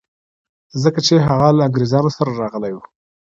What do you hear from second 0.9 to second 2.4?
چي هغه له انګریزانو سره